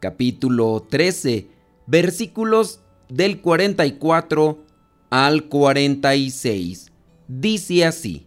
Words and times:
capítulo 0.00 0.86
13, 0.88 1.48
versículos 1.86 2.80
del 3.08 3.40
44 3.40 4.58
al 5.10 5.44
46. 5.44 6.92
Dice 7.26 7.84
así, 7.84 8.26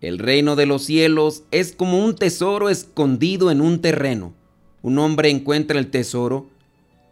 el 0.00 0.18
reino 0.18 0.54
de 0.56 0.66
los 0.66 0.84
cielos 0.84 1.44
es 1.50 1.72
como 1.72 2.04
un 2.04 2.14
tesoro 2.14 2.68
escondido 2.68 3.50
en 3.50 3.60
un 3.60 3.80
terreno. 3.80 4.34
Un 4.82 4.98
hombre 4.98 5.30
encuentra 5.30 5.78
el 5.78 5.90
tesoro 5.90 6.46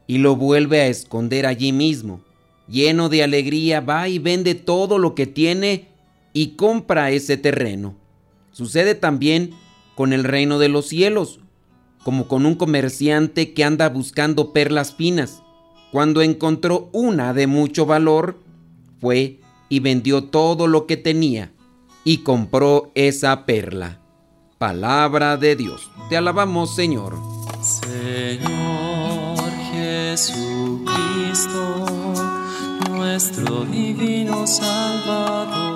y 0.06 0.18
lo 0.18 0.36
vuelve 0.36 0.80
a 0.80 0.86
esconder 0.86 1.46
allí 1.46 1.72
mismo. 1.72 2.20
Lleno 2.68 3.08
de 3.08 3.22
alegría 3.22 3.80
va 3.80 4.08
y 4.08 4.18
vende 4.18 4.54
todo 4.54 4.98
lo 4.98 5.14
que 5.14 5.26
tiene 5.26 5.88
y 6.32 6.50
compra 6.50 7.10
ese 7.10 7.36
terreno. 7.36 7.96
Sucede 8.52 8.94
también 8.94 9.50
con 9.94 10.12
el 10.12 10.24
reino 10.24 10.58
de 10.58 10.68
los 10.68 10.86
cielos, 10.86 11.40
como 12.06 12.28
con 12.28 12.46
un 12.46 12.54
comerciante 12.54 13.52
que 13.52 13.64
anda 13.64 13.88
buscando 13.88 14.52
perlas 14.52 14.94
finas. 14.94 15.42
Cuando 15.90 16.22
encontró 16.22 16.88
una 16.92 17.34
de 17.34 17.48
mucho 17.48 17.84
valor, 17.84 18.38
fue 19.00 19.40
y 19.68 19.80
vendió 19.80 20.22
todo 20.22 20.68
lo 20.68 20.86
que 20.86 20.96
tenía 20.96 21.50
y 22.04 22.18
compró 22.18 22.92
esa 22.94 23.44
perla. 23.44 23.98
Palabra 24.56 25.36
de 25.36 25.56
Dios. 25.56 25.90
Te 26.08 26.16
alabamos, 26.16 26.76
Señor. 26.76 27.18
Señor 27.60 29.50
Jesucristo, 29.72 30.84
nuestro 32.88 33.64
divino 33.64 34.46
Salvador 34.46 35.75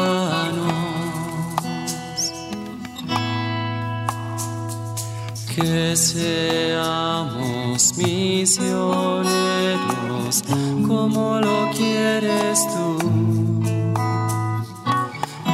Que 5.55 5.95
seamos 5.95 7.97
misioneros 7.97 10.43
como 10.87 11.39
lo 11.41 11.69
quieres 11.75 12.59
tú, 12.67 12.99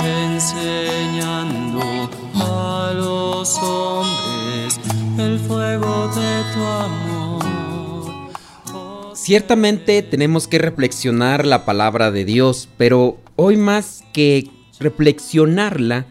enseñando 0.03 1.81
a 2.35 2.91
los 2.95 3.57
hombres 3.57 4.79
el 5.17 5.39
fuego 5.39 6.09
de 6.09 6.43
tu 6.53 6.63
amor. 6.63 7.43
Ciertamente 9.15 10.03
tenemos 10.03 10.47
que 10.47 10.59
reflexionar 10.59 11.45
la 11.45 11.65
palabra 11.65 12.11
de 12.11 12.23
Dios, 12.23 12.69
pero 12.77 13.17
hoy 13.35 13.57
más 13.57 14.05
que 14.13 14.49
reflexionarla, 14.79 16.05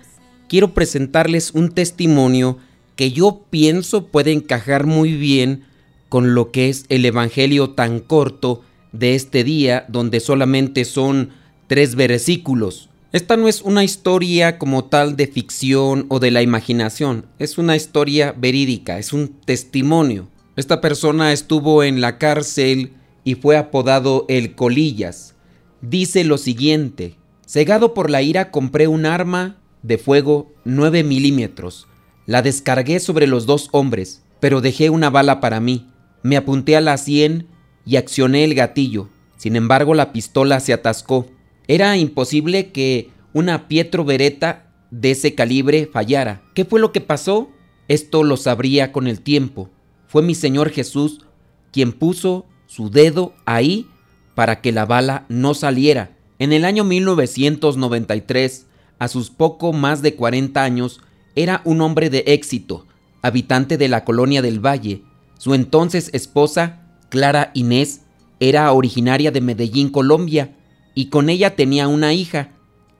quiero 0.49 0.75
presentarles 0.75 1.53
un 1.53 1.71
testimonio 1.71 2.59
que 2.97 3.13
yo 3.13 3.43
pienso 3.51 4.07
puede 4.07 4.33
encajar 4.33 4.87
muy 4.87 5.13
bien 5.13 5.65
con 6.09 6.35
lo 6.35 6.51
que 6.51 6.71
es 6.71 6.87
el 6.89 7.05
Evangelio 7.05 7.71
tan 7.71 8.01
corto 8.01 8.63
de 8.93 9.15
este 9.15 9.45
día, 9.45 9.85
donde 9.89 10.21
solamente 10.21 10.85
son 10.85 11.31
tres 11.67 11.95
versículos. 11.95 12.89
Esta 13.13 13.37
no 13.37 13.49
es 13.49 13.63
una 13.63 13.85
historia 13.85 14.59
como 14.59 14.87
tal 14.87 15.17
de 15.17 15.27
ficción 15.27 16.07
o 16.09 16.19
de 16.19 16.31
la 16.31 16.43
imaginación, 16.43 17.27
es 17.39 17.59
una 17.59 17.77
historia 17.77 18.35
verídica, 18.37 18.99
es 18.99 19.13
un 19.13 19.29
testimonio. 19.29 20.29
Esta 20.57 20.81
persona 20.81 21.33
estuvo 21.33 21.85
en 21.85 22.01
la 22.01 22.19
cárcel 22.19 22.93
y 23.25 23.35
fue 23.35 23.57
apodado 23.57 24.25
el 24.29 24.55
Colillas. 24.55 25.35
Dice 25.83 26.25
lo 26.25 26.39
siguiente, 26.39 27.17
cegado 27.47 27.95
por 27.95 28.11
la 28.11 28.23
ira 28.23 28.51
compré 28.51 28.89
un 28.89 29.05
arma 29.05 29.57
de 29.83 29.99
fuego 29.99 30.51
9 30.65 31.05
milímetros 31.05 31.87
la 32.27 32.43
descargué 32.43 33.01
sobre 33.01 33.27
los 33.27 33.47
dos 33.47 33.69
hombres, 33.73 34.23
pero 34.41 34.61
dejé 34.61 34.91
una 34.91 35.11
bala 35.11 35.41
para 35.41 35.61
mí. 35.61 35.87
Me 36.23 36.37
apunté 36.37 36.77
a 36.77 36.81
la 36.81 36.97
sien 36.99 37.47
y 37.85 37.97
accioné 37.97 38.45
el 38.45 38.55
gatillo. 38.55 39.09
Sin 39.37 39.57
embargo, 39.57 39.95
la 39.95 40.13
pistola 40.13 40.61
se 40.61 40.73
atascó. 40.73 41.27
Era 41.69 41.97
imposible 41.97 42.73
que 42.73 43.11
una 43.33 43.69
Pietro 43.69 44.05
Beretta 44.05 44.73
de 44.91 45.13
ese 45.13 45.35
calibre 45.35 45.89
fallara. 45.93 46.43
¿Qué 46.55 46.65
fue 46.65 46.81
lo 46.81 46.93
que 46.93 47.01
pasó? 47.01 47.51
Esto 47.89 48.25
lo 48.25 48.37
sabría 48.37 48.93
con 48.93 49.07
el 49.07 49.21
tiempo. 49.21 49.71
Fue 50.09 50.23
mi 50.23 50.35
Señor 50.35 50.71
Jesús 50.71 51.25
quien 51.73 51.93
puso 51.93 52.47
su 52.67 52.91
dedo 52.91 53.35
ahí 53.45 53.87
para 54.35 54.61
que 54.61 54.73
la 54.73 54.87
bala 54.87 55.27
no 55.29 55.55
saliera. 55.55 56.17
En 56.39 56.53
el 56.53 56.65
año 56.65 56.85
1993, 56.85 58.67
a 58.99 59.09
sus 59.09 59.31
poco 59.31 59.73
más 59.73 60.03
de 60.03 60.15
40 60.15 60.63
años, 60.63 61.01
era 61.37 61.63
un 61.65 61.81
hombre 61.83 62.11
de 62.11 62.25
éxito, 62.27 62.87
habitante 63.23 63.79
de 63.79 63.89
la 63.89 64.05
colonia 64.05 64.43
del 64.43 64.65
Valle. 64.65 65.03
Su 65.39 65.55
entonces 65.55 66.11
esposa, 66.13 66.83
Clara 67.11 67.51
Inés, 67.55 68.01
era 68.41 68.73
originaria 68.73 69.31
de 69.31 69.41
Medellín, 69.41 69.91
Colombia, 69.91 70.57
y 70.95 71.07
con 71.07 71.29
ella 71.29 71.55
tenía 71.55 71.89
una 71.89 72.15
hija, 72.15 72.51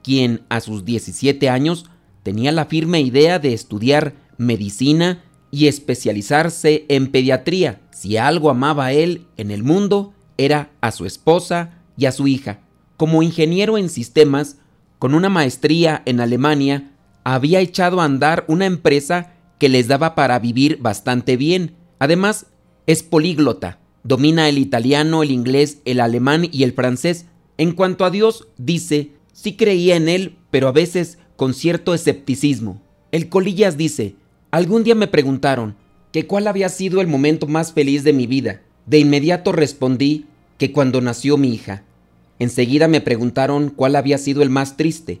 quien 0.03 0.43
a 0.49 0.61
sus 0.61 0.85
17 0.85 1.49
años 1.49 1.85
tenía 2.23 2.51
la 2.51 2.65
firme 2.65 3.01
idea 3.01 3.39
de 3.39 3.53
estudiar 3.53 4.13
medicina 4.37 5.23
y 5.51 5.67
especializarse 5.67 6.85
en 6.89 7.07
pediatría. 7.07 7.81
Si 7.91 8.17
algo 8.17 8.49
amaba 8.49 8.93
él 8.93 9.25
en 9.37 9.49
el 9.49 9.63
mundo, 9.63 10.13
era 10.37 10.69
a 10.81 10.91
su 10.91 11.05
esposa 11.05 11.81
y 11.97 12.05
a 12.05 12.11
su 12.11 12.27
hija. 12.27 12.59
Como 12.95 13.23
ingeniero 13.23 13.77
en 13.77 13.89
sistemas, 13.89 14.57
con 14.99 15.15
una 15.15 15.29
maestría 15.29 16.03
en 16.05 16.19
Alemania, 16.19 16.91
había 17.33 17.59
echado 17.59 17.99
a 17.99 18.05
andar 18.05 18.45
una 18.47 18.65
empresa 18.65 19.33
que 19.59 19.67
les 19.67 19.89
daba 19.89 20.15
para 20.15 20.39
vivir 20.39 20.77
bastante 20.79 21.35
bien. 21.35 21.75
Además, 21.99 22.45
es 22.85 23.03
políglota, 23.03 23.79
domina 24.03 24.47
el 24.47 24.57
italiano, 24.57 25.23
el 25.23 25.31
inglés, 25.31 25.79
el 25.83 25.99
alemán 25.99 26.47
y 26.49 26.63
el 26.63 26.71
francés. 26.71 27.25
En 27.57 27.73
cuanto 27.73 28.05
a 28.05 28.11
Dios, 28.11 28.47
dice, 28.57 29.11
sí 29.33 29.57
creía 29.57 29.97
en 29.97 30.07
él, 30.07 30.37
pero 30.51 30.69
a 30.69 30.71
veces 30.71 31.17
con 31.35 31.53
cierto 31.53 31.93
escepticismo. 31.93 32.81
El 33.11 33.27
Colillas 33.27 33.75
dice, 33.75 34.15
algún 34.49 34.85
día 34.85 34.95
me 34.95 35.07
preguntaron 35.07 35.75
que 36.13 36.27
cuál 36.27 36.47
había 36.47 36.69
sido 36.69 37.01
el 37.01 37.07
momento 37.07 37.45
más 37.45 37.73
feliz 37.73 38.05
de 38.05 38.13
mi 38.13 38.25
vida. 38.25 38.61
De 38.85 38.99
inmediato 38.99 39.51
respondí 39.51 40.27
que 40.57 40.71
cuando 40.71 41.01
nació 41.01 41.35
mi 41.35 41.53
hija. 41.53 41.83
Enseguida 42.39 42.87
me 42.87 43.01
preguntaron 43.01 43.69
cuál 43.69 43.97
había 43.97 44.17
sido 44.17 44.43
el 44.43 44.49
más 44.49 44.77
triste. 44.77 45.19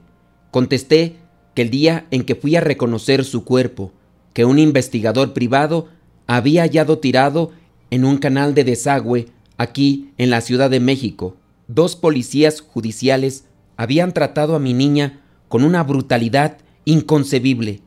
Contesté 0.51 1.17
que 1.57 1.63
el 1.63 1.71
día 1.71 2.05
en 2.11 2.21
que 2.21 2.35
fui 2.35 2.55
a 2.55 2.61
reconocer 2.61 3.25
su 3.25 3.43
cuerpo, 3.43 3.91
que 4.33 4.45
un 4.45 4.59
investigador 4.59 5.33
privado 5.33 5.87
había 6.27 6.61
hallado 6.61 6.99
tirado 6.99 7.49
en 7.89 8.05
un 8.05 8.17
canal 8.17 8.53
de 8.53 8.63
desagüe 8.63 9.25
aquí 9.57 10.11
en 10.19 10.29
la 10.29 10.41
Ciudad 10.41 10.69
de 10.69 10.79
México. 10.79 11.35
Dos 11.67 11.95
policías 11.95 12.61
judiciales 12.61 13.45
habían 13.75 14.13
tratado 14.13 14.55
a 14.55 14.59
mi 14.59 14.75
niña 14.75 15.21
con 15.47 15.63
una 15.63 15.81
brutalidad 15.81 16.59
inconcebible. 16.85 17.81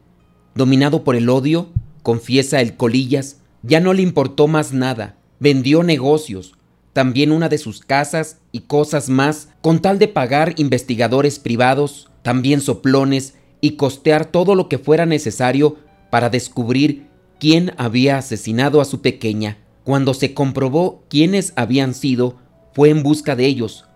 Dominado 0.57 1.05
por 1.05 1.15
el 1.15 1.29
odio, 1.29 1.69
confiesa 2.03 2.61
el 2.61 2.77
Colillas, 2.77 3.37
ya 3.63 3.79
no 3.79 3.93
le 3.93 4.03
importó 4.03 4.49
más 4.49 4.73
nada, 4.73 5.15
vendió 5.39 5.85
negocios, 5.85 6.55
también 6.93 7.31
una 7.31 7.49
de 7.49 7.59
sus 7.59 7.83
casas 7.83 8.39
y 8.51 8.63
cosas 8.63 9.09
más, 9.09 9.51
con 9.61 9.81
tal 9.81 10.01
de 10.01 10.09
pagar 10.09 10.55
investigadores 10.57 11.39
privados, 11.39 12.11
también 12.23 12.61
soplones 12.61 13.35
y 13.61 13.73
costear 13.73 14.27
todo 14.27 14.55
lo 14.55 14.69
que 14.69 14.79
fuera 14.79 15.07
necesario 15.07 15.77
para 16.11 16.31
descubrir 16.31 17.07
quién 17.39 17.73
había 17.77 18.19
asesinado 18.19 18.81
a 18.81 18.85
su 18.85 19.01
pequeña. 19.01 19.59
Cuando 19.85 20.15
se 20.15 20.35
comprobó 20.35 21.05
quiénes 21.09 21.53
habían 21.57 21.95
sido, 21.95 22.37
fue 22.73 22.91
en 22.91 23.03
busca 23.03 23.37
de 23.37 23.47
ellos. 23.47 23.87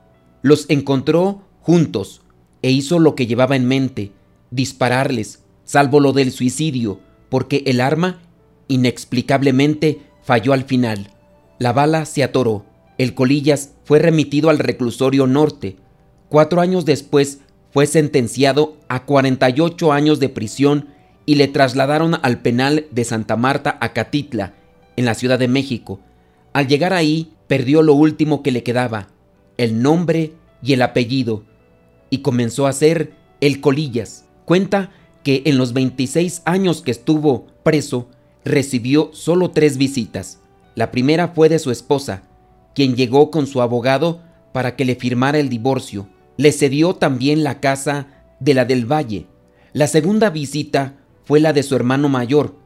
Los 0.43 0.67
encontró 0.69 1.43
juntos 1.61 2.23
e 2.63 2.71
hizo 2.71 2.99
lo 2.99 3.15
que 3.15 3.27
llevaba 3.27 3.57
en 3.57 3.67
mente, 3.67 4.13
dispararles, 4.51 5.43
salvo 5.65 6.01
lo 6.01 6.13
del 6.13 6.33
suicidio, 6.33 7.01
porque 7.29 7.63
el 7.67 7.81
arma 7.81 8.23
inexplicablemente 8.69 10.01
falló 10.23 10.53
al 10.53 10.65
final. 10.65 11.11
La 11.59 11.73
bala 11.73 12.05
se 12.07 12.23
atoró. 12.23 12.65
El 12.99 13.15
Colillas 13.15 13.75
fue 13.85 13.99
remitido 13.99 14.51
al 14.51 14.59
reclusorio 14.59 15.27
norte. 15.27 15.77
Cuatro 16.29 16.61
años 16.61 16.85
después 16.85 17.41
fue 17.75 17.89
sentenciado 17.89 18.77
a 18.89 19.05
48 19.05 19.93
años 19.93 20.21
de 20.21 20.29
prisión 20.29 20.91
y 21.27 21.35
le 21.35 21.49
trasladaron 21.49 22.15
al 22.23 22.41
penal 22.41 22.87
de 22.93 23.05
Santa 23.05 23.35
Marta 23.35 23.77
a 23.81 23.93
Catitla, 23.93 24.55
en 24.95 25.05
la 25.05 25.15
Ciudad 25.15 25.41
de 25.41 25.49
México. 25.49 25.99
Al 26.53 26.69
llegar 26.69 26.93
ahí, 26.93 27.33
perdió 27.49 27.83
lo 27.83 27.95
último 27.95 28.45
que 28.45 28.53
le 28.53 28.63
quedaba, 28.63 29.09
el 29.57 29.83
nombre 29.83 30.35
y 30.63 30.75
el 30.75 30.83
apellido, 30.83 31.43
y 32.11 32.19
comenzó 32.19 32.69
a 32.69 32.73
ser 32.73 33.13
el 33.41 33.61
Colillas. 33.61 34.27
Cuenta 34.45 34.93
que 35.25 35.43
en 35.45 35.59
los 35.59 35.73
26 35.73 36.43
años 36.45 36.81
que 36.81 36.93
estuvo 36.93 37.49
preso, 37.65 38.09
recibió 38.45 39.11
solo 39.13 39.51
tres 39.51 39.79
visitas. 39.79 40.39
La 40.77 40.93
primera 40.93 41.27
fue 41.27 41.49
de 41.49 41.59
su 41.59 41.73
esposa, 41.73 42.23
quien 42.73 42.95
llegó 42.95 43.33
con 43.33 43.49
su 43.49 43.61
abogado 43.61 44.21
para 44.53 44.77
que 44.77 44.85
le 44.85 44.95
firmara 44.95 45.41
el 45.41 45.49
divorcio. 45.49 46.07
Le 46.37 46.53
cedió 46.53 46.95
también 46.95 47.45
la 47.45 47.61
casa 47.61 48.09
de 48.41 48.55
la 48.55 48.65
del 48.65 48.91
Valle. 48.91 49.27
La 49.73 49.87
segunda 49.87 50.31
visita 50.31 50.95
fue 51.25 51.41
la 51.41 51.53
de 51.53 51.63
su 51.63 51.75
hermano 51.77 52.09
mayor, 52.09 52.57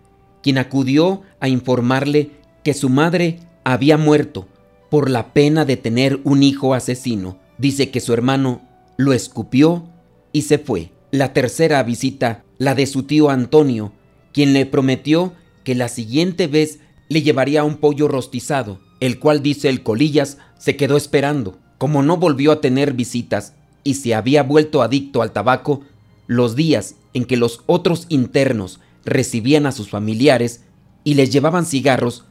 quien 0.42 0.58
acudió 0.58 1.22
a 1.40 1.48
informarle 1.48 2.30
que 2.64 2.74
su 2.74 2.88
madre 2.88 3.40
había 3.64 3.96
muerto 3.96 4.48
por 4.90 5.10
la 5.10 5.32
pena 5.32 5.64
de 5.64 5.76
tener 5.76 6.20
un 6.24 6.42
hijo 6.42 6.74
asesino. 6.74 7.38
Dice 7.58 7.90
que 7.90 8.00
su 8.00 8.12
hermano 8.12 8.62
lo 8.96 9.12
escupió 9.12 9.88
y 10.32 10.42
se 10.42 10.58
fue. 10.58 10.92
La 11.10 11.32
tercera 11.32 11.82
visita, 11.82 12.44
la 12.58 12.74
de 12.74 12.86
su 12.86 13.04
tío 13.04 13.30
Antonio, 13.30 13.92
quien 14.32 14.52
le 14.52 14.66
prometió 14.66 15.32
que 15.64 15.74
la 15.74 15.88
siguiente 15.88 16.46
vez 16.46 16.80
le 17.08 17.22
llevaría 17.22 17.64
un 17.64 17.76
pollo 17.76 18.08
rostizado, 18.08 18.80
el 19.00 19.18
cual 19.18 19.42
dice 19.42 19.68
el 19.68 19.82
Colillas 19.82 20.38
se 20.58 20.76
quedó 20.76 20.96
esperando. 20.96 21.58
Como 21.78 22.02
no 22.02 22.16
volvió 22.16 22.52
a 22.52 22.60
tener 22.60 22.92
visitas 22.92 23.54
y 23.88 23.94
se 23.94 24.14
había 24.14 24.42
vuelto 24.42 24.82
adicto 24.82 25.22
al 25.22 25.32
tabaco, 25.32 25.80
los 26.26 26.54
días 26.54 26.96
en 27.14 27.24
que 27.24 27.38
los 27.38 27.62
otros 27.64 28.04
internos 28.10 28.80
recibían 29.06 29.64
a 29.64 29.72
sus 29.72 29.88
familiares 29.88 30.62
y 31.04 31.14
les 31.14 31.32
llevaban 31.32 31.64
cigarros, 31.64 32.26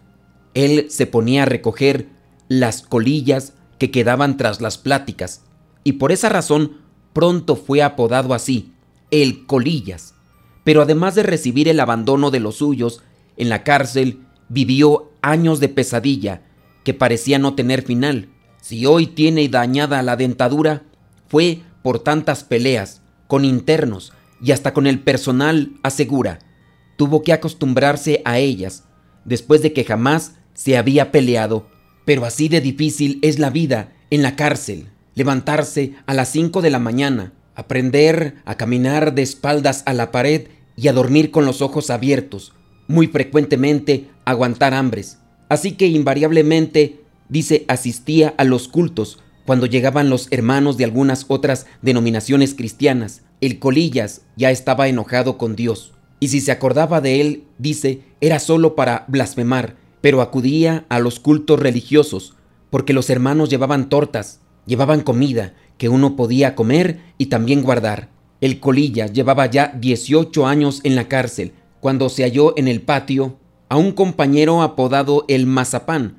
él 0.53 0.85
se 0.91 1.07
ponía 1.07 1.41
a 1.41 1.45
recoger 1.47 2.09
las 2.47 2.83
colillas 2.83 3.53
que 3.79 3.89
quedaban 3.89 4.37
tras 4.37 4.61
las 4.61 4.77
pláticas, 4.77 5.41
y 5.83 5.93
por 5.93 6.11
esa 6.11 6.29
razón 6.29 6.77
pronto 7.11 7.55
fue 7.55 7.81
apodado 7.81 8.35
así, 8.35 8.73
el 9.09 9.47
Colillas. 9.47 10.13
Pero 10.63 10.83
además 10.83 11.15
de 11.15 11.23
recibir 11.23 11.67
el 11.67 11.79
abandono 11.79 12.29
de 12.29 12.39
los 12.39 12.57
suyos, 12.57 13.01
en 13.35 13.49
la 13.49 13.63
cárcel 13.63 14.19
vivió 14.47 15.11
años 15.23 15.59
de 15.59 15.69
pesadilla 15.69 16.43
que 16.83 16.93
parecía 16.93 17.39
no 17.39 17.55
tener 17.55 17.81
final. 17.81 18.29
Si 18.61 18.85
hoy 18.85 19.07
tiene 19.07 19.49
dañada 19.49 20.03
la 20.03 20.17
dentadura, 20.17 20.83
fue 21.27 21.61
por 21.81 21.99
tantas 21.99 22.43
peleas 22.43 23.01
con 23.27 23.45
internos 23.45 24.13
y 24.41 24.51
hasta 24.51 24.73
con 24.73 24.87
el 24.87 24.99
personal, 24.99 25.73
asegura. 25.83 26.39
Tuvo 26.95 27.23
que 27.23 27.33
acostumbrarse 27.33 28.21
a 28.25 28.39
ellas, 28.39 28.83
después 29.25 29.61
de 29.61 29.73
que 29.73 29.83
jamás 29.83 30.33
se 30.53 30.77
había 30.77 31.11
peleado. 31.11 31.67
Pero 32.05 32.25
así 32.25 32.49
de 32.49 32.61
difícil 32.61 33.19
es 33.21 33.39
la 33.39 33.49
vida 33.49 33.93
en 34.09 34.21
la 34.21 34.35
cárcel. 34.35 34.89
Levantarse 35.15 35.93
a 36.05 36.13
las 36.13 36.29
5 36.29 36.61
de 36.61 36.69
la 36.69 36.79
mañana, 36.79 37.33
aprender 37.55 38.35
a 38.45 38.55
caminar 38.55 39.13
de 39.13 39.23
espaldas 39.23 39.83
a 39.85 39.93
la 39.93 40.11
pared 40.11 40.47
y 40.75 40.87
a 40.87 40.93
dormir 40.93 41.31
con 41.31 41.45
los 41.45 41.61
ojos 41.61 41.89
abiertos, 41.89 42.53
muy 42.87 43.07
frecuentemente 43.07 44.09
aguantar 44.25 44.73
hambres. 44.73 45.17
Así 45.49 45.71
que 45.73 45.87
invariablemente, 45.87 47.01
dice, 47.29 47.65
asistía 47.67 48.35
a 48.37 48.43
los 48.43 48.67
cultos 48.67 49.19
cuando 49.47 49.65
llegaban 49.65 50.09
los 50.09 50.27
hermanos 50.29 50.75
de 50.75 50.83
algunas 50.83 51.23
otras 51.29 51.67
denominaciones 51.81 52.53
cristianas. 52.53 53.21
El 53.39 53.59
Colillas 53.59 54.23
ya 54.35 54.51
estaba 54.51 54.89
enojado 54.89 55.37
con 55.37 55.55
Dios, 55.55 55.93
y 56.19 56.27
si 56.27 56.41
se 56.41 56.51
acordaba 56.51 56.99
de 56.99 57.21
él, 57.21 57.43
dice, 57.57 58.01
era 58.19 58.39
solo 58.39 58.75
para 58.75 59.05
blasfemar, 59.07 59.77
pero 60.01 60.21
acudía 60.21 60.85
a 60.89 60.99
los 60.99 61.21
cultos 61.21 61.61
religiosos, 61.61 62.35
porque 62.69 62.91
los 62.91 63.09
hermanos 63.09 63.47
llevaban 63.47 63.87
tortas, 63.87 64.41
llevaban 64.65 64.99
comida 64.99 65.53
que 65.77 65.87
uno 65.87 66.17
podía 66.17 66.53
comer 66.53 66.99
y 67.17 67.27
también 67.27 67.63
guardar. 67.63 68.09
El 68.41 68.59
Colillas 68.59 69.13
llevaba 69.13 69.45
ya 69.45 69.73
18 69.79 70.45
años 70.45 70.81
en 70.83 70.95
la 70.95 71.07
cárcel, 71.07 71.53
cuando 71.79 72.09
se 72.09 72.23
halló 72.23 72.53
en 72.57 72.67
el 72.67 72.81
patio 72.81 73.37
a 73.69 73.77
un 73.77 73.93
compañero 73.93 74.61
apodado 74.61 75.23
el 75.29 75.45
Mazapán, 75.45 76.17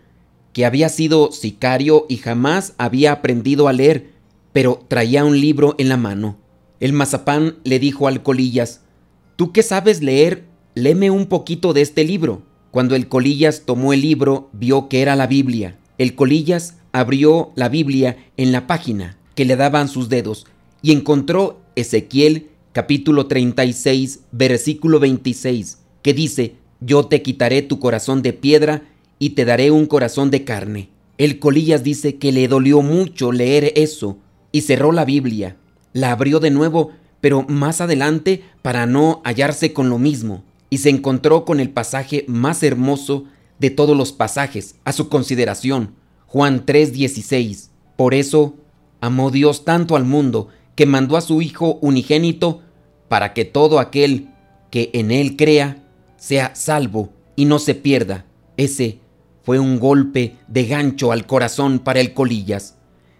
que 0.52 0.64
había 0.64 0.88
sido 0.88 1.32
sicario 1.32 2.06
y 2.08 2.16
jamás 2.16 2.74
había 2.78 3.12
aprendido 3.12 3.68
a 3.68 3.72
leer, 3.72 4.12
pero 4.52 4.84
traía 4.88 5.24
un 5.24 5.40
libro 5.40 5.74
en 5.78 5.88
la 5.88 5.96
mano. 5.96 6.36
El 6.80 6.92
Mazapán 6.92 7.56
le 7.64 7.78
dijo 7.78 8.08
al 8.08 8.22
Colillas, 8.22 8.82
Tú 9.36 9.52
que 9.52 9.62
sabes 9.62 10.02
leer, 10.02 10.44
léeme 10.74 11.10
un 11.10 11.26
poquito 11.26 11.72
de 11.72 11.82
este 11.82 12.04
libro. 12.04 12.42
Cuando 12.70 12.96
el 12.96 13.08
Colillas 13.08 13.62
tomó 13.64 13.92
el 13.92 14.02
libro, 14.02 14.50
vio 14.52 14.88
que 14.88 15.00
era 15.00 15.16
la 15.16 15.26
Biblia. 15.26 15.78
El 15.96 16.14
Colillas 16.14 16.76
abrió 16.92 17.52
la 17.54 17.68
Biblia 17.68 18.16
en 18.36 18.52
la 18.52 18.66
página 18.66 19.16
que 19.34 19.44
le 19.44 19.56
daban 19.56 19.88
sus 19.88 20.08
dedos 20.08 20.46
y 20.82 20.92
encontró 20.92 21.60
Ezequiel 21.76 22.50
capítulo 22.72 23.26
36, 23.26 24.20
versículo 24.32 25.00
26, 25.00 25.78
que 26.02 26.14
dice, 26.14 26.54
Yo 26.80 27.06
te 27.06 27.22
quitaré 27.22 27.62
tu 27.62 27.78
corazón 27.78 28.22
de 28.22 28.32
piedra 28.32 28.82
y 29.18 29.30
te 29.30 29.44
daré 29.44 29.70
un 29.70 29.86
corazón 29.86 30.30
de 30.30 30.44
carne. 30.44 30.90
El 31.16 31.38
Colillas 31.38 31.82
dice 31.82 32.16
que 32.16 32.32
le 32.32 32.46
dolió 32.48 32.82
mucho 32.82 33.32
leer 33.32 33.72
eso 33.74 34.18
y 34.52 34.62
cerró 34.62 34.92
la 34.92 35.04
Biblia. 35.04 35.56
La 35.92 36.12
abrió 36.12 36.40
de 36.40 36.50
nuevo, 36.50 36.92
pero 37.20 37.44
más 37.48 37.80
adelante 37.80 38.44
para 38.62 38.86
no 38.86 39.20
hallarse 39.24 39.72
con 39.72 39.90
lo 39.90 39.98
mismo, 39.98 40.44
y 40.70 40.78
se 40.78 40.90
encontró 40.90 41.44
con 41.44 41.60
el 41.60 41.70
pasaje 41.70 42.24
más 42.28 42.62
hermoso 42.62 43.24
de 43.58 43.70
todos 43.70 43.96
los 43.96 44.12
pasajes 44.12 44.76
a 44.84 44.92
su 44.92 45.08
consideración, 45.08 45.94
Juan 46.26 46.64
3:16. 46.64 47.70
Por 47.96 48.14
eso 48.14 48.54
amó 49.00 49.30
Dios 49.30 49.64
tanto 49.64 49.96
al 49.96 50.04
mundo 50.04 50.48
que 50.74 50.86
mandó 50.86 51.16
a 51.16 51.20
su 51.20 51.42
Hijo 51.42 51.78
unigénito 51.80 52.62
para 53.08 53.32
que 53.32 53.44
todo 53.44 53.80
aquel 53.80 54.28
que 54.70 54.90
en 54.92 55.10
él 55.10 55.36
crea 55.36 55.84
sea 56.16 56.54
salvo 56.54 57.12
y 57.34 57.46
no 57.46 57.58
se 57.58 57.74
pierda. 57.74 58.26
Ese 58.56 58.98
fue 59.48 59.58
un 59.58 59.80
golpe 59.80 60.36
de 60.46 60.66
gancho 60.66 61.10
al 61.10 61.26
corazón 61.26 61.78
para 61.78 62.00
el 62.00 62.12
Colillas. 62.12 62.74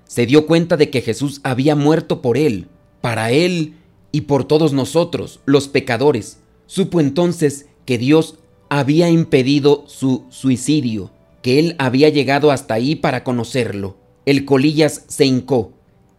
Se 0.05 0.27
dio 0.27 0.47
cuenta 0.47 0.77
de 0.77 0.91
que 0.91 1.01
Jesús 1.01 1.41
había 1.43 1.75
muerto 1.75 2.21
por 2.21 2.37
él, 2.37 2.69
para 3.01 3.31
él 3.31 3.77
y 4.13 4.21
por 4.21 4.45
todos 4.45 4.75
nosotros, 4.75 5.41
los 5.47 5.69
pecadores. 5.69 6.41
Supo 6.67 7.01
entonces 7.01 7.65
que 7.87 7.97
Dios 7.97 8.41
había 8.69 9.09
impedido 9.09 9.85
su 9.87 10.27
suicidio, 10.29 11.13
que 11.41 11.59
él 11.59 11.77
había 11.79 12.11
llegado 12.11 12.51
hasta 12.51 12.75
ahí 12.75 12.95
para 12.95 13.25
conocerlo. 13.25 13.97
El 14.27 14.45
Colillas 14.45 15.07
se 15.09 15.25
hincó 15.25 15.73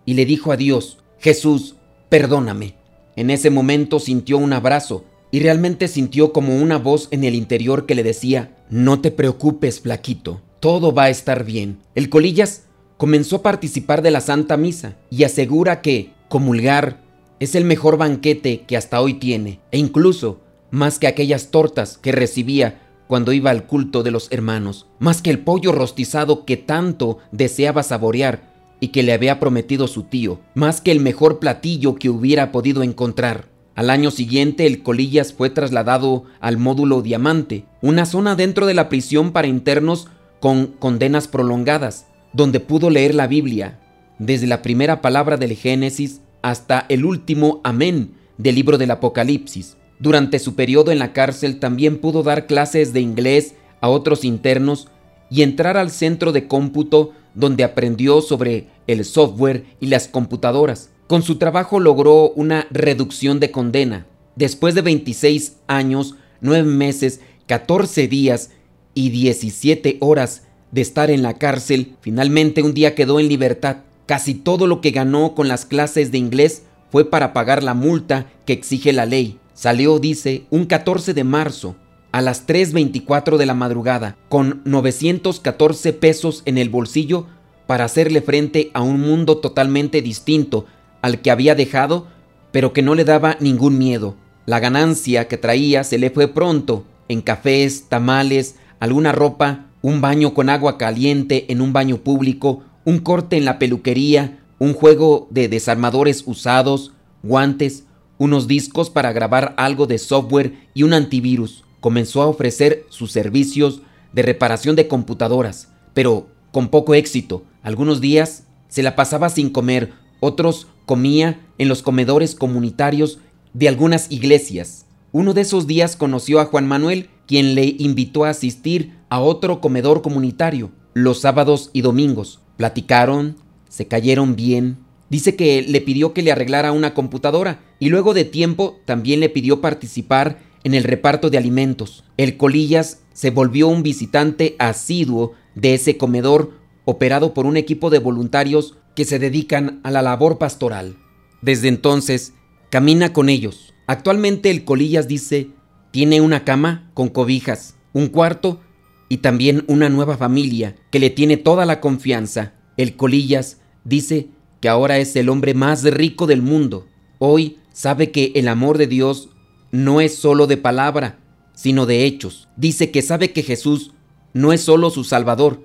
y 0.07 0.15
le 0.15 0.25
dijo 0.25 0.51
a 0.51 0.57
Dios, 0.57 0.97
Jesús, 1.19 1.75
perdóname. 2.09 2.73
En 3.15 3.29
ese 3.29 3.51
momento 3.51 3.99
sintió 3.99 4.39
un 4.39 4.53
abrazo 4.53 5.05
y 5.29 5.41
realmente 5.41 5.87
sintió 5.87 6.33
como 6.33 6.57
una 6.57 6.79
voz 6.79 7.09
en 7.11 7.23
el 7.25 7.35
interior 7.35 7.85
que 7.85 7.93
le 7.93 8.01
decía, 8.01 8.55
no 8.69 9.01
te 9.01 9.11
preocupes, 9.11 9.79
flaquito, 9.81 10.41
todo 10.59 10.93
va 10.93 11.03
a 11.03 11.09
estar 11.09 11.43
bien. 11.43 11.79
El 11.95 12.09
Colillas 12.09 12.63
comenzó 12.97 13.37
a 13.37 13.41
participar 13.41 14.01
de 14.01 14.11
la 14.11 14.21
Santa 14.21 14.57
Misa 14.57 14.95
y 15.09 15.23
asegura 15.23 15.81
que 15.81 16.11
comulgar 16.27 17.01
es 17.39 17.55
el 17.55 17.65
mejor 17.65 17.97
banquete 17.97 18.61
que 18.67 18.77
hasta 18.77 19.01
hoy 19.01 19.15
tiene, 19.15 19.59
e 19.71 19.77
incluso 19.77 20.39
más 20.71 20.99
que 20.99 21.07
aquellas 21.07 21.49
tortas 21.49 21.97
que 21.97 22.11
recibía 22.11 22.81
cuando 23.07 23.33
iba 23.33 23.49
al 23.49 23.65
culto 23.65 24.03
de 24.03 24.11
los 24.11 24.31
hermanos, 24.31 24.85
más 24.99 25.21
que 25.21 25.31
el 25.31 25.39
pollo 25.39 25.71
rostizado 25.71 26.45
que 26.45 26.57
tanto 26.57 27.17
deseaba 27.31 27.81
saborear 27.81 28.53
y 28.79 28.89
que 28.89 29.01
le 29.01 29.13
había 29.13 29.39
prometido 29.39 29.87
su 29.87 30.03
tío, 30.03 30.39
más 30.53 30.79
que 30.79 30.91
el 30.91 30.99
mejor 30.99 31.39
platillo 31.39 31.95
que 31.95 32.09
hubiera 32.09 32.51
podido 32.51 32.83
encontrar. 32.83 33.47
Al 33.79 33.89
año 33.89 34.11
siguiente 34.11 34.65
el 34.65 34.83
Colillas 34.83 35.31
fue 35.31 35.49
trasladado 35.49 36.25
al 36.41 36.57
módulo 36.57 37.01
Diamante, 37.01 37.63
una 37.81 38.05
zona 38.05 38.35
dentro 38.35 38.65
de 38.65 38.73
la 38.73 38.89
prisión 38.89 39.31
para 39.31 39.47
internos 39.47 40.09
con 40.41 40.67
condenas 40.67 41.29
prolongadas, 41.29 42.05
donde 42.33 42.59
pudo 42.59 42.89
leer 42.89 43.15
la 43.15 43.27
Biblia, 43.27 43.79
desde 44.17 44.47
la 44.47 44.61
primera 44.61 45.01
palabra 45.01 45.37
del 45.37 45.55
Génesis 45.55 46.19
hasta 46.41 46.87
el 46.89 47.05
último 47.05 47.61
Amén 47.63 48.15
del 48.37 48.55
libro 48.55 48.77
del 48.77 48.91
Apocalipsis. 48.91 49.77
Durante 49.97 50.39
su 50.39 50.55
periodo 50.55 50.91
en 50.91 50.99
la 50.99 51.13
cárcel 51.13 51.57
también 51.61 51.99
pudo 51.99 52.21
dar 52.21 52.47
clases 52.47 52.91
de 52.91 52.99
inglés 52.99 53.55
a 53.79 53.87
otros 53.87 54.25
internos 54.25 54.89
y 55.29 55.41
entrar 55.41 55.77
al 55.77 55.89
centro 55.89 56.33
de 56.33 56.49
cómputo 56.49 57.13
donde 57.33 57.63
aprendió 57.63 58.19
sobre 58.19 58.67
el 58.87 59.05
software 59.05 59.63
y 59.79 59.85
las 59.85 60.09
computadoras. 60.09 60.89
Con 61.09 61.23
su 61.23 61.37
trabajo 61.37 61.79
logró 61.79 62.29
una 62.35 62.67
reducción 62.69 63.39
de 63.39 63.49
condena. 63.49 64.05
Después 64.35 64.75
de 64.75 64.83
26 64.83 65.55
años, 65.65 66.13
9 66.41 66.69
meses, 66.69 67.21
14 67.47 68.07
días 68.07 68.51
y 68.93 69.09
17 69.09 69.97
horas 70.01 70.43
de 70.69 70.81
estar 70.81 71.09
en 71.09 71.23
la 71.23 71.39
cárcel, 71.39 71.95
finalmente 72.01 72.61
un 72.61 72.75
día 72.75 72.93
quedó 72.93 73.19
en 73.19 73.27
libertad. 73.27 73.77
Casi 74.05 74.35
todo 74.35 74.67
lo 74.67 74.81
que 74.81 74.91
ganó 74.91 75.33
con 75.33 75.47
las 75.47 75.65
clases 75.65 76.11
de 76.11 76.19
inglés 76.19 76.61
fue 76.91 77.09
para 77.09 77.33
pagar 77.33 77.63
la 77.63 77.73
multa 77.73 78.27
que 78.45 78.53
exige 78.53 78.93
la 78.93 79.07
ley. 79.07 79.39
Salió, 79.55 79.97
dice, 79.97 80.43
un 80.51 80.65
14 80.65 81.15
de 81.15 81.23
marzo 81.23 81.75
a 82.11 82.21
las 82.21 82.45
3.24 82.45 83.37
de 83.37 83.47
la 83.47 83.55
madrugada 83.55 84.15
con 84.29 84.61
914 84.63 85.91
pesos 85.91 86.43
en 86.45 86.59
el 86.59 86.69
bolsillo 86.69 87.25
para 87.65 87.85
hacerle 87.85 88.21
frente 88.21 88.69
a 88.75 88.83
un 88.83 89.01
mundo 89.01 89.39
totalmente 89.39 90.03
distinto 90.03 90.67
al 91.01 91.21
que 91.21 91.31
había 91.31 91.55
dejado, 91.55 92.07
pero 92.51 92.73
que 92.73 92.81
no 92.81 92.95
le 92.95 93.05
daba 93.05 93.37
ningún 93.39 93.77
miedo. 93.77 94.15
La 94.45 94.59
ganancia 94.59 95.27
que 95.27 95.37
traía 95.37 95.83
se 95.83 95.97
le 95.97 96.09
fue 96.09 96.27
pronto 96.27 96.85
en 97.07 97.21
cafés, 97.21 97.85
tamales, 97.89 98.55
alguna 98.79 99.11
ropa, 99.11 99.65
un 99.81 100.01
baño 100.01 100.33
con 100.33 100.49
agua 100.49 100.77
caliente 100.77 101.45
en 101.49 101.61
un 101.61 101.73
baño 101.73 101.97
público, 101.97 102.63
un 102.85 102.99
corte 102.99 103.37
en 103.37 103.45
la 103.45 103.59
peluquería, 103.59 104.39
un 104.59 104.73
juego 104.73 105.27
de 105.31 105.47
desarmadores 105.47 106.23
usados, 106.25 106.93
guantes, 107.23 107.85
unos 108.17 108.47
discos 108.47 108.89
para 108.89 109.11
grabar 109.13 109.53
algo 109.57 109.87
de 109.87 109.97
software 109.97 110.53
y 110.73 110.83
un 110.83 110.93
antivirus. 110.93 111.63
Comenzó 111.79 112.21
a 112.21 112.27
ofrecer 112.27 112.85
sus 112.89 113.11
servicios 113.11 113.81
de 114.13 114.21
reparación 114.21 114.75
de 114.75 114.87
computadoras, 114.87 115.69
pero 115.93 116.27
con 116.51 116.67
poco 116.67 116.93
éxito. 116.93 117.43
Algunos 117.63 118.01
días 118.01 118.43
se 118.67 118.83
la 118.83 118.95
pasaba 118.95 119.29
sin 119.29 119.49
comer, 119.49 119.93
otros 120.19 120.67
comía 120.85 121.39
en 121.57 121.67
los 121.67 121.81
comedores 121.81 122.35
comunitarios 122.35 123.19
de 123.53 123.67
algunas 123.67 124.11
iglesias. 124.11 124.85
Uno 125.11 125.33
de 125.33 125.41
esos 125.41 125.67
días 125.67 125.95
conoció 125.95 126.39
a 126.39 126.45
Juan 126.45 126.67
Manuel, 126.67 127.09
quien 127.25 127.55
le 127.55 127.75
invitó 127.77 128.25
a 128.25 128.29
asistir 128.29 128.95
a 129.09 129.19
otro 129.19 129.61
comedor 129.61 130.01
comunitario 130.01 130.71
los 130.93 131.21
sábados 131.21 131.69
y 131.73 131.81
domingos. 131.81 132.39
Platicaron, 132.57 133.37
se 133.69 133.87
cayeron 133.87 134.35
bien. 134.35 134.77
Dice 135.09 135.35
que 135.35 135.61
le 135.61 135.81
pidió 135.81 136.13
que 136.13 136.21
le 136.21 136.31
arreglara 136.31 136.71
una 136.71 136.93
computadora 136.93 137.61
y 137.79 137.89
luego 137.89 138.13
de 138.13 138.25
tiempo 138.25 138.79
también 138.85 139.19
le 139.19 139.29
pidió 139.29 139.61
participar 139.61 140.39
en 140.63 140.73
el 140.73 140.83
reparto 140.83 141.29
de 141.29 141.37
alimentos. 141.37 142.03
El 142.17 142.37
Colillas 142.37 143.01
se 143.13 143.31
volvió 143.31 143.67
un 143.67 143.81
visitante 143.81 144.55
asiduo 144.59 145.33
de 145.55 145.73
ese 145.73 145.97
comedor 145.97 146.51
operado 146.85 147.33
por 147.33 147.45
un 147.45 147.57
equipo 147.57 147.89
de 147.89 147.99
voluntarios 147.99 148.77
que 148.99 149.05
se 149.05 149.17
dedican 149.17 149.79
a 149.83 149.91
la 149.91 150.01
labor 150.01 150.37
pastoral. 150.37 150.97
Desde 151.41 151.69
entonces, 151.69 152.33
camina 152.69 153.13
con 153.13 153.29
ellos. 153.29 153.73
Actualmente 153.87 154.51
el 154.51 154.65
Colillas 154.65 155.07
dice, 155.07 155.51
tiene 155.91 156.19
una 156.19 156.43
cama 156.43 156.91
con 156.93 157.07
cobijas, 157.07 157.77
un 157.93 158.07
cuarto 158.07 158.59
y 159.07 159.19
también 159.19 159.63
una 159.67 159.87
nueva 159.87 160.17
familia 160.17 160.75
que 160.91 160.99
le 160.99 161.09
tiene 161.09 161.37
toda 161.37 161.65
la 161.65 161.79
confianza. 161.79 162.55
El 162.75 162.97
Colillas 162.97 163.61
dice 163.85 164.27
que 164.59 164.67
ahora 164.67 164.97
es 164.97 165.15
el 165.15 165.29
hombre 165.29 165.53
más 165.53 165.85
rico 165.85 166.27
del 166.27 166.41
mundo. 166.41 166.85
Hoy 167.19 167.57
sabe 167.71 168.11
que 168.11 168.33
el 168.35 168.49
amor 168.49 168.77
de 168.77 168.87
Dios 168.87 169.29
no 169.71 170.01
es 170.01 170.13
solo 170.13 170.45
de 170.45 170.57
palabra, 170.57 171.19
sino 171.53 171.85
de 171.85 172.03
hechos. 172.03 172.49
Dice 172.57 172.91
que 172.91 173.01
sabe 173.01 173.31
que 173.31 173.43
Jesús 173.43 173.93
no 174.33 174.51
es 174.51 174.59
solo 174.59 174.89
su 174.89 175.05
Salvador, 175.05 175.63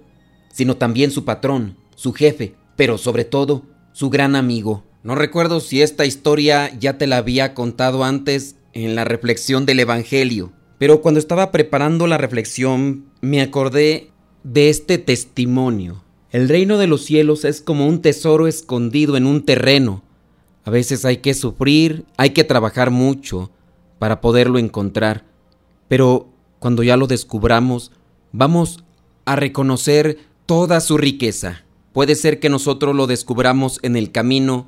sino 0.53 0.76
también 0.76 1.11
su 1.11 1.25
patrón, 1.25 1.76
su 1.97 2.12
jefe, 2.12 2.55
pero 2.76 2.99
sobre 2.99 3.25
todo 3.25 3.62
su 3.93 4.11
gran 4.11 4.37
amigo. 4.37 4.85
No 5.02 5.14
recuerdo 5.14 5.61
si 5.61 5.83
esta 5.83 6.07
historia 6.07 6.73
ya 6.78 6.99
te 6.99 7.07
la 7.07 7.19
había 7.19 7.54
contado 7.54 8.04
antes 8.04 8.57
en 8.73 8.95
la 8.95 9.04
reflexión 9.04 9.66
del 9.66 9.81
Evangelio, 9.81 10.52
pero 10.78 11.00
cuando 11.00 11.21
estaba 11.21 11.52
preparando 11.52 12.07
la 12.07 12.19
reflexión 12.19 13.07
me 13.21 13.40
acordé 13.40 14.11
de 14.43 14.69
este 14.71 14.99
testimonio. 14.99 16.02
El 16.31 16.49
reino 16.49 16.78
de 16.78 16.87
los 16.87 17.04
cielos 17.04 17.45
es 17.45 17.61
como 17.61 17.87
un 17.87 18.02
tesoro 18.02 18.47
escondido 18.47 19.16
en 19.16 19.26
un 19.26 19.45
terreno. 19.45 20.02
A 20.64 20.71
veces 20.71 21.04
hay 21.04 21.19
que 21.19 21.35
sufrir, 21.35 22.04
hay 22.16 22.31
que 22.31 22.45
trabajar 22.45 22.90
mucho 22.90 23.50
para 23.99 24.21
poderlo 24.21 24.59
encontrar, 24.59 25.25
pero 25.88 26.28
cuando 26.59 26.83
ya 26.83 26.97
lo 26.97 27.07
descubramos, 27.07 27.93
vamos 28.33 28.83
a 29.26 29.37
reconocer 29.37 30.19
toda 30.47 30.81
su 30.81 30.99
riqueza. 30.99 31.63
Puede 31.94 32.16
ser 32.16 32.40
que 32.40 32.48
nosotros 32.48 32.96
lo 32.96 33.06
descubramos 33.06 33.78
en 33.82 33.94
el 33.94 34.10
camino 34.10 34.66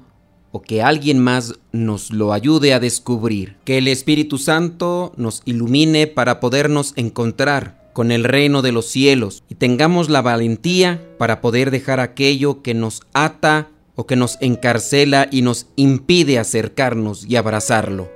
o 0.52 0.62
que 0.62 0.80
alguien 0.80 1.18
más 1.18 1.54
nos 1.72 2.12
lo 2.12 2.32
ayude 2.32 2.72
a 2.72 2.78
descubrir. 2.78 3.56
Que 3.64 3.78
el 3.78 3.88
Espíritu 3.88 4.38
Santo 4.38 5.12
nos 5.16 5.42
ilumine 5.44 6.06
para 6.06 6.38
podernos 6.38 6.92
encontrar 6.94 7.90
con 7.92 8.12
el 8.12 8.22
reino 8.22 8.62
de 8.62 8.70
los 8.70 8.86
cielos 8.86 9.42
y 9.48 9.56
tengamos 9.56 10.08
la 10.08 10.22
valentía 10.22 11.04
para 11.18 11.40
poder 11.40 11.72
dejar 11.72 11.98
aquello 11.98 12.62
que 12.62 12.74
nos 12.74 13.02
ata 13.12 13.70
o 13.96 14.06
que 14.06 14.14
nos 14.14 14.38
encarcela 14.40 15.26
y 15.28 15.42
nos 15.42 15.66
impide 15.74 16.38
acercarnos 16.38 17.26
y 17.26 17.34
abrazarlo. 17.34 18.08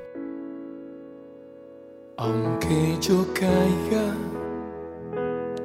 Aunque 2.16 2.96
yo 3.00 3.26
caiga, 3.34 4.14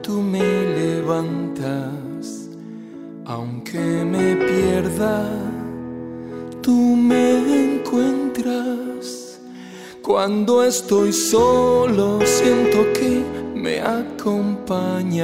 tú 0.01 0.19
me 0.19 0.39
levantas. 0.39 2.44
Aunque 3.27 3.79
me 3.79 4.35
pierda, 4.35 5.27
tú 6.61 6.95
me 6.95 7.77
encuentras. 7.77 9.39
Cuando 10.03 10.63
estoy 10.63 11.11
solo, 11.11 12.19
siento 12.23 12.85
que 12.93 13.23
me 13.55 13.81
acompañas. 13.81 15.21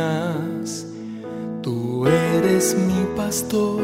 Tú 1.61 2.07
eres 2.07 2.75
mi 2.75 3.05
pastor, 3.15 3.83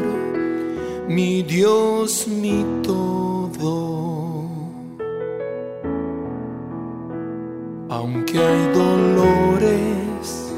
mi 1.06 1.44
Dios, 1.44 2.26
mi 2.26 2.66
todo. 2.82 4.48
Aunque 7.88 8.36
hay 8.36 8.72
dolores, 8.74 10.52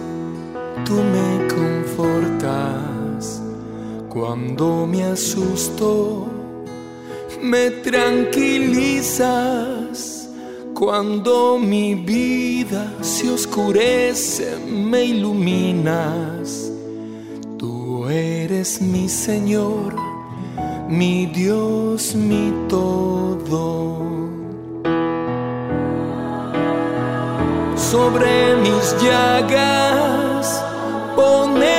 tú 0.87 0.95
me 0.95 1.20
Cuando 4.21 4.87
me 4.87 5.03
asusto, 5.03 6.29
me 7.41 7.71
tranquilizas. 7.71 10.29
Cuando 10.75 11.59
mi 11.59 11.95
vida 11.95 12.93
se 13.01 13.31
oscurece, 13.31 14.59
me 14.69 15.05
iluminas. 15.05 16.71
Tú 17.57 18.11
eres 18.11 18.83
mi 18.83 19.09
Señor, 19.09 19.97
mi 20.87 21.25
Dios, 21.25 22.15
mi 22.15 22.53
todo. 22.69 24.11
sobre 27.91 28.57
mis 28.57 28.95
llagas 29.03 30.63
pones 31.17 31.70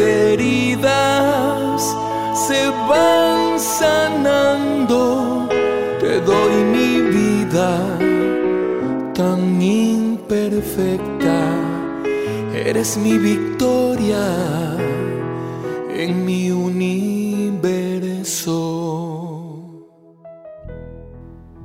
heridas 0.00 1.96
se 2.48 2.68
van 2.88 3.60
sanando. 3.60 5.48
Te 6.00 6.20
doy 6.20 6.64
mi 6.64 7.00
vida 7.02 7.98
tan 9.14 9.60
imperfecta, 9.60 11.54
eres 12.54 12.96
mi 12.96 13.18
victoria 13.18 14.76
en 15.90 16.24
mi 16.24 16.50
universo. 16.50 17.50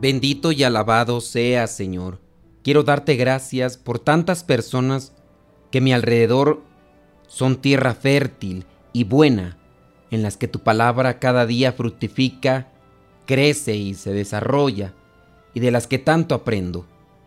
Bendito 0.01 0.51
y 0.51 0.63
alabado 0.63 1.21
sea, 1.21 1.67
Señor. 1.67 2.19
Quiero 2.63 2.83
darte 2.83 3.15
gracias 3.15 3.77
por 3.77 3.99
tantas 3.99 4.43
personas 4.43 5.13
que 5.71 5.81
mi 5.81 5.93
alrededor 5.93 6.61
son 7.27 7.57
tierra 7.57 7.93
fértil 7.93 8.65
y 8.93 9.03
buena, 9.03 9.57
en 10.11 10.23
las 10.23 10.37
que 10.37 10.47
tu 10.47 10.59
palabra 10.59 11.19
cada 11.19 11.45
día 11.45 11.73
fructifica, 11.73 12.67
crece 13.25 13.75
y 13.75 13.93
se 13.93 14.13
desarrolla, 14.13 14.93
y 15.53 15.59
de 15.59 15.71
las 15.71 15.87
que 15.87 15.99
tanto 15.99 16.35
aprendo. 16.35 16.85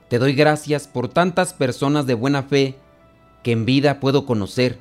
Te 0.09 0.19
doy 0.19 0.33
gracias 0.35 0.89
por 0.89 1.09
tantas 1.09 1.53
personas 1.53 2.07
de 2.07 2.15
buena 2.15 2.43
fe 2.43 2.77
que 3.43 3.53
en 3.53 3.65
vida 3.65 4.01
puedo 4.01 4.25
conocer, 4.25 4.79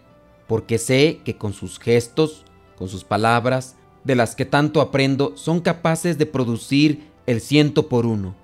porque 0.47 0.77
sé 0.77 1.19
que 1.25 1.37
con 1.37 1.53
sus 1.53 1.79
gestos, 1.79 2.45
con 2.77 2.87
sus 2.87 3.03
palabras, 3.03 3.75
de 4.03 4.15
las 4.15 4.35
que 4.35 4.45
tanto 4.45 4.79
aprendo, 4.79 5.35
son 5.35 5.59
capaces 5.59 6.17
de 6.17 6.25
producir 6.25 7.09
el 7.25 7.41
ciento 7.41 7.89
por 7.89 8.05
uno. 8.05 8.35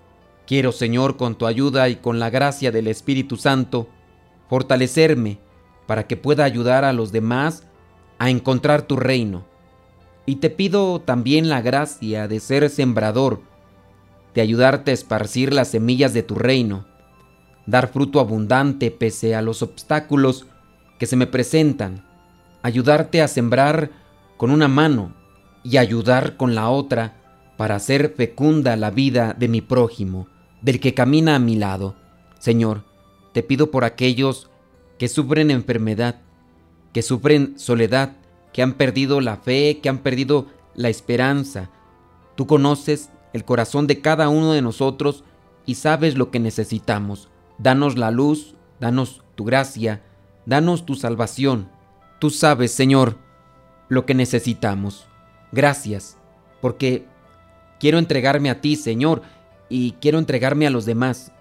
Quiero, 0.46 0.74
Señor, 0.74 1.16
con 1.16 1.36
tu 1.36 1.46
ayuda 1.46 1.88
y 1.88 1.96
con 1.96 2.20
la 2.20 2.30
gracia 2.30 2.72
del 2.72 2.88
Espíritu 2.88 3.38
Santo, 3.38 3.88
fortalecerme 4.50 5.40
para 5.88 6.08
que 6.08 6.18
pueda 6.18 6.44
ayudar 6.44 6.86
a 6.86 6.94
los 6.94 7.12
demás 7.12 7.64
a 8.20 8.30
encontrar 8.30 8.84
tu 8.84 8.96
reino. 8.96 9.46
Y 10.26 10.38
te 10.38 10.50
pido 10.50 11.02
también 11.02 11.50
la 11.50 11.62
gracia 11.62 12.28
de 12.28 12.40
ser 12.40 12.70
sembrador, 12.70 13.42
de 14.34 14.42
ayudarte 14.42 14.92
a 14.92 14.94
esparcir 14.94 15.54
las 15.54 15.70
semillas 15.70 16.14
de 16.14 16.24
tu 16.24 16.36
reino, 16.36 16.86
dar 17.66 17.90
fruto 17.90 18.20
abundante 18.20 18.92
pese 18.92 19.36
a 19.36 19.42
los 19.42 19.62
obstáculos 19.62 20.46
que 21.00 21.06
se 21.06 21.16
me 21.16 21.28
presentan, 21.28 22.06
ayudarte 22.62 23.22
a 23.22 23.28
sembrar 23.28 23.92
con 24.38 24.52
una 24.52 24.68
mano 24.68 25.14
y 25.64 25.78
ayudar 25.78 26.38
con 26.38 26.56
la 26.56 26.70
otra 26.70 27.16
para 27.58 27.76
hacer 27.76 28.14
fecunda 28.16 28.76
la 28.76 28.90
vida 28.92 29.36
de 29.38 29.48
mi 29.48 29.62
prójimo, 29.62 30.28
del 30.62 30.80
que 30.80 30.94
camina 30.94 31.36
a 31.36 31.40
mi 31.40 31.56
lado. 31.56 31.96
Señor, 32.40 32.84
te 33.34 33.44
pido 33.44 33.72
por 33.72 33.84
aquellos 33.84 34.50
que 35.04 35.10
sufren 35.10 35.52
enfermedad, 35.52 36.22
que 36.94 37.02
sufren 37.02 37.60
soledad, 37.60 38.16
que 38.54 38.64
han 38.64 38.72
perdido 38.72 39.20
la 39.20 39.36
fe, 39.36 39.82
que 39.84 39.90
han 39.90 39.98
perdido 39.98 40.48
la 40.76 40.88
esperanza. 40.88 41.70
Tú 42.38 42.48
conoces 42.48 43.10
el 43.34 43.44
corazón 43.44 43.86
de 43.86 44.00
cada 44.00 44.30
uno 44.30 44.54
de 44.54 44.62
nosotros 44.62 45.26
y 45.66 45.76
sabes 45.76 46.16
lo 46.16 46.32
que 46.32 46.40
necesitamos. 46.40 47.28
Danos 47.58 47.98
la 47.98 48.12
luz, 48.12 48.56
danos 48.80 49.26
tu 49.36 49.44
gracia, 49.44 50.02
danos 50.46 50.86
tu 50.86 50.96
salvación. 50.96 51.68
Tú 52.20 52.30
sabes, 52.30 52.72
Señor, 52.72 53.18
lo 53.90 54.06
que 54.06 54.14
necesitamos. 54.14 55.06
Gracias, 55.52 56.18
porque 56.62 57.06
quiero 57.78 58.00
entregarme 58.00 58.50
a 58.50 58.62
ti, 58.62 58.78
Señor, 58.78 59.22
y 59.68 59.96
quiero 60.00 60.18
entregarme 60.18 60.66
a 60.66 60.70
los 60.70 60.86
demás. 60.86 61.34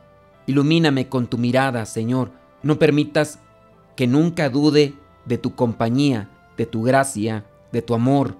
Ilumíname 0.48 1.08
con 1.08 1.28
tu 1.28 1.38
mirada, 1.38 1.86
Señor. 1.86 2.32
No 2.64 2.80
permitas 2.80 3.38
que 3.96 4.06
nunca 4.06 4.48
dude 4.48 4.94
de 5.24 5.38
tu 5.38 5.54
compañía, 5.54 6.30
de 6.56 6.66
tu 6.66 6.82
gracia, 6.82 7.44
de 7.72 7.82
tu 7.82 7.94
amor. 7.94 8.36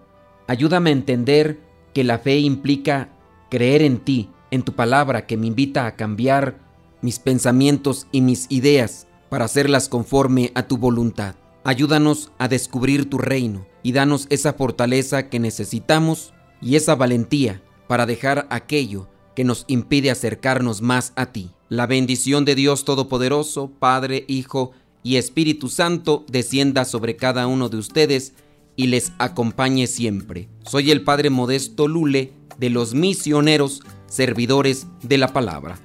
Ayúdame 0.47 0.91
a 0.91 0.95
entender 0.95 1.61
que 1.93 2.05
la 2.05 2.19
fe 2.19 2.39
implica 2.39 3.11
creer 3.51 3.83
en 3.83 3.99
ti, 3.99 4.31
en 4.51 4.63
tu 4.63 4.73
palabra 4.75 5.27
que 5.27 5.37
me 5.37 5.47
invita 5.47 5.87
a 5.87 5.97
cambiar 5.97 6.59
mis 7.01 7.19
pensamientos 7.19 8.07
y 8.13 8.21
mis 8.21 8.47
ideas 8.51 9.07
para 9.29 9.45
hacerlas 9.45 9.89
conforme 9.89 10.53
a 10.55 10.65
tu 10.65 10.79
voluntad. 10.79 11.35
Ayúdanos 11.65 12.33
a 12.39 12.49
descubrir 12.49 13.09
tu 13.09 13.19
reino 13.19 13.67
y 13.83 13.93
danos 13.93 14.27
esa 14.31 14.53
fortaleza 14.53 15.29
que 15.29 15.39
necesitamos 15.39 16.35
y 16.61 16.77
esa 16.77 16.95
valentía 16.95 17.63
para 17.87 18.07
dejar 18.07 18.47
aquello 18.51 19.09
que 19.35 19.45
nos 19.45 19.65
impide 19.69 20.11
acercarnos 20.11 20.83
más 20.83 21.13
a 21.17 21.27
ti. 21.27 21.51
La 21.69 21.87
bendición 21.87 22.45
de 22.45 22.55
Dios 22.55 22.85
Todopoderoso, 22.85 23.71
Padre, 23.79 24.25
Hijo 24.29 24.73
y 25.03 25.17
Espíritu 25.17 25.69
Santo 25.69 26.25
descienda 26.29 26.85
sobre 26.85 27.17
cada 27.17 27.47
uno 27.47 27.69
de 27.69 27.77
ustedes 27.77 28.35
y 28.77 28.87
les 28.87 29.13
acompañe 29.19 29.87
siempre. 29.87 30.49
Soy 30.65 30.91
el 30.91 31.03
Padre 31.03 31.31
Modesto 31.31 31.89
Lule 31.89 32.33
de 32.59 32.71
los 32.71 32.95
misioneros 32.95 33.83
servidores 34.07 34.87
de 35.03 35.19
la 35.19 35.29
palabra. 35.29 35.79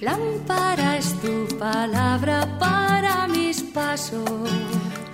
Lámpara 0.00 0.96
es 0.96 1.14
tu 1.20 1.58
palabra 1.58 2.58
para 2.58 3.28
mis 3.28 3.60
pasos, 3.60 4.48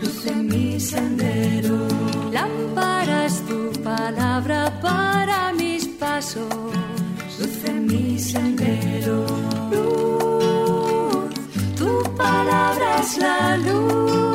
luz 0.00 0.26
en 0.26 0.46
mi 0.46 0.78
sendero. 0.78 1.88
Lámpara 2.32 3.26
es 3.26 3.44
tu 3.46 3.72
palabra 3.82 4.78
para 4.80 5.52
mis 5.54 5.86
pasos, 5.86 6.46
luz 7.38 7.64
en 7.64 7.86
mi 7.86 8.18
sendero. 8.18 9.65
Luz, 13.06 13.14
tu 13.14 13.20
palabra 13.20 13.54
es 13.54 13.56
la 13.56 13.56
luz 13.56 14.25